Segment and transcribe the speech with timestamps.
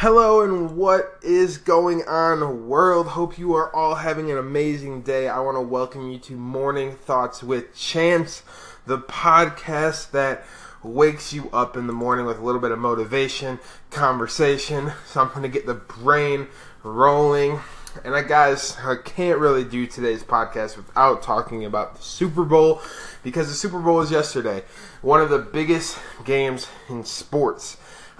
[0.00, 3.08] Hello and what is going on, world?
[3.08, 5.28] Hope you are all having an amazing day.
[5.28, 8.42] I want to welcome you to Morning Thoughts with Chance,
[8.86, 10.42] the podcast that
[10.82, 13.58] wakes you up in the morning with a little bit of motivation,
[13.90, 16.46] conversation, something to get the brain
[16.82, 17.60] rolling.
[18.02, 22.80] And I guys, I can't really do today's podcast without talking about the Super Bowl
[23.22, 24.64] because the Super Bowl was yesterday.
[25.02, 27.76] One of the biggest games in sports.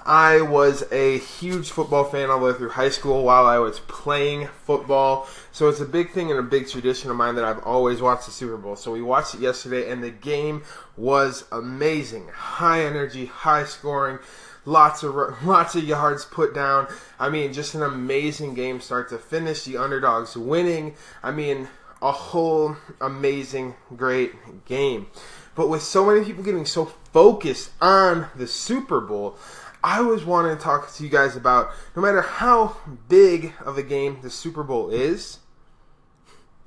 [0.07, 3.81] I was a huge football fan all the way through high school while I was
[3.81, 5.29] playing football.
[5.53, 8.27] So it's a big thing and a big tradition of mine that I've always watched
[8.27, 8.77] the Super Bowl.
[8.77, 10.63] So we watched it yesterday and the game
[10.97, 12.29] was amazing.
[12.29, 14.19] High energy, high scoring,
[14.65, 15.15] lots of
[15.45, 16.89] lots of yards put down.
[17.19, 19.65] I mean, just an amazing game start to finish.
[19.65, 20.95] The underdogs winning.
[21.23, 21.69] I mean,
[22.03, 25.09] a whole amazing great game.
[25.55, 29.37] But with so many people getting so focused on the Super Bowl,
[29.83, 32.77] I was wanting to talk to you guys about no matter how
[33.09, 35.39] big of a game the Super Bowl is,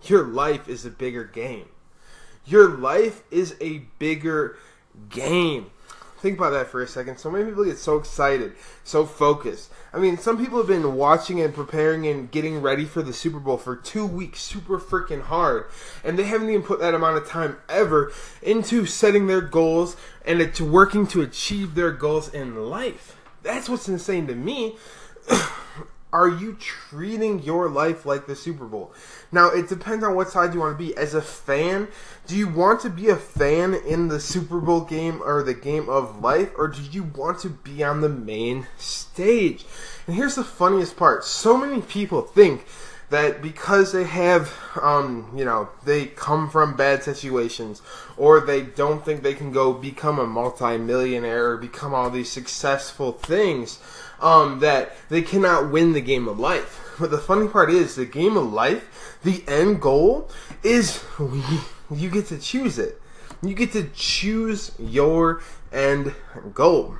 [0.04, 1.68] your life is a bigger game.
[2.46, 4.58] Your life is a bigger
[5.10, 5.72] game.
[6.24, 7.18] Think about that for a second.
[7.18, 8.54] So many people get so excited,
[8.86, 9.70] so focused.
[9.92, 13.42] I mean, some people have been watching and preparing and getting ready for the Super
[13.42, 15.66] Bowl for two weeks, super freaking hard.
[16.02, 20.56] And they haven't even put that amount of time ever into setting their goals and
[20.56, 23.18] to working to achieve their goals in life.
[23.42, 24.78] That's what's insane to me.
[26.14, 28.94] are you treating your life like the Super Bowl?
[29.32, 30.96] Now, it depends on what side you want to be.
[30.96, 31.88] As a fan,
[32.28, 35.90] do you want to be a fan in the Super Bowl game or the game
[35.90, 39.66] of life, or do you want to be on the main stage?
[40.06, 42.66] And here's the funniest part so many people think
[43.10, 47.82] that because they have, um, you know, they come from bad situations,
[48.18, 53.12] or they don't think they can go become a multimillionaire or become all these successful
[53.12, 53.80] things
[54.20, 56.80] um, that they cannot win the game of life.
[57.00, 60.30] But the funny part is, the game of life, the end goal
[60.64, 61.04] is
[61.92, 63.00] you get to choose it.
[63.42, 65.42] You get to choose your
[65.72, 66.14] end
[66.54, 66.96] goal.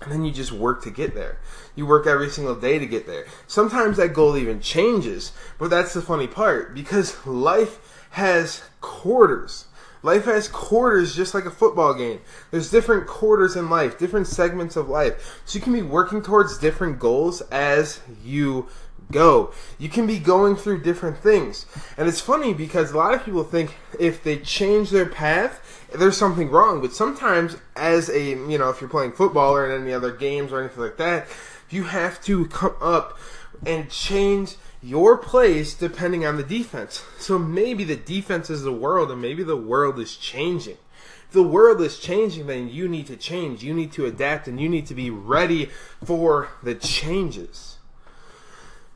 [0.00, 1.38] And then you just work to get there.
[1.74, 3.26] You work every single day to get there.
[3.46, 9.66] Sometimes that goal even changes, but that's the funny part because life has quarters.
[10.02, 12.20] Life has quarters just like a football game.
[12.50, 15.42] There's different quarters in life, different segments of life.
[15.44, 18.68] So you can be working towards different goals as you
[19.10, 19.52] go.
[19.78, 21.66] You can be going through different things.
[21.96, 26.16] And it's funny because a lot of people think if they change their path, there's
[26.16, 26.80] something wrong.
[26.80, 30.52] But sometimes as a, you know, if you're playing football or in any other games
[30.52, 31.26] or anything like that,
[31.68, 33.18] you have to come up
[33.64, 37.04] and change your place depending on the defense.
[37.18, 40.78] So maybe the defense is the world and maybe the world is changing.
[41.26, 43.62] If the world is changing, then you need to change.
[43.62, 45.70] You need to adapt and you need to be ready
[46.04, 47.76] for the changes.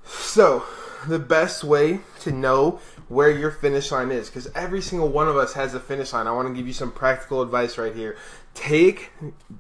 [0.05, 0.65] So,
[1.07, 5.37] the best way to know where your finish line is, because every single one of
[5.37, 6.27] us has a finish line.
[6.27, 8.17] I want to give you some practical advice right here.
[8.55, 9.11] Take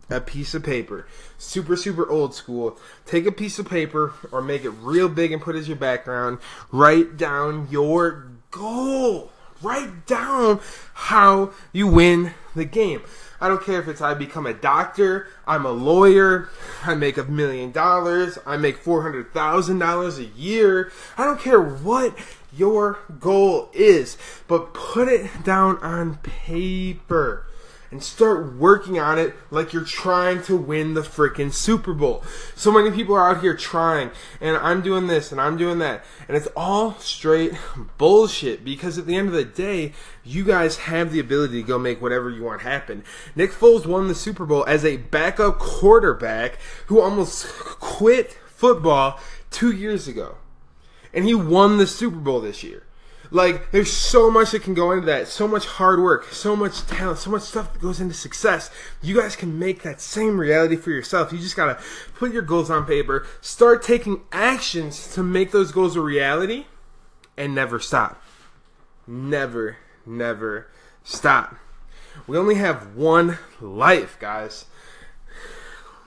[0.08, 1.06] a piece of paper,
[1.36, 2.78] super, super old school.
[3.06, 6.38] Take a piece of paper or make it real big and put as your background.
[6.72, 9.30] Write down your goal.
[9.62, 10.60] Write down
[10.94, 13.02] how you win the game.
[13.44, 16.48] I don't care if it's I become a doctor, I'm a lawyer,
[16.82, 20.90] I make a million dollars, I make $400,000 a year.
[21.18, 22.16] I don't care what
[22.56, 24.16] your goal is,
[24.48, 27.44] but put it down on paper
[27.94, 32.24] and start working on it like you're trying to win the freaking Super Bowl.
[32.56, 34.10] So many people are out here trying,
[34.40, 37.54] and I'm doing this and I'm doing that, and it's all straight
[37.98, 39.92] bullshit because at the end of the day,
[40.24, 43.04] you guys have the ability to go make whatever you want happen.
[43.36, 49.20] Nick Foles won the Super Bowl as a backup quarterback who almost quit football
[49.52, 50.38] two years ago.
[51.12, 52.82] And he won the Super Bowl this year.
[53.34, 55.26] Like, there's so much that can go into that.
[55.26, 58.70] So much hard work, so much talent, so much stuff that goes into success.
[59.02, 61.32] You guys can make that same reality for yourself.
[61.32, 61.82] You just gotta
[62.14, 66.66] put your goals on paper, start taking actions to make those goals a reality,
[67.36, 68.22] and never stop.
[69.04, 70.68] Never, never
[71.02, 71.56] stop.
[72.28, 74.66] We only have one life, guys.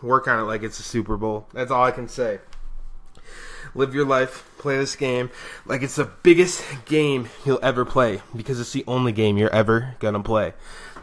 [0.02, 1.50] Work on it like it's a Super Bowl.
[1.52, 2.40] That's all I can say
[3.78, 5.30] live your life, play this game
[5.66, 9.96] like it's the biggest game you'll ever play because it's the only game you're ever
[10.00, 10.54] gonna play.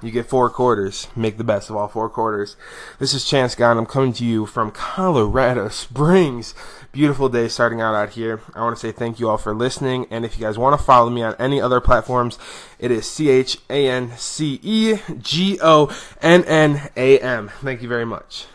[0.03, 2.56] You get four quarters, make the best of all four quarters.
[2.99, 3.79] This is Chance Gunn.
[3.79, 6.55] I'm coming to you from Colorado Springs.
[6.93, 8.43] Beautiful day starting out out here.
[8.55, 10.06] I want to say thank you all for listening.
[10.11, 12.38] And if you guys want to follow me on any other platforms,
[12.79, 17.49] it is C H A N C E G O N N A M.
[17.62, 18.47] Thank you very much.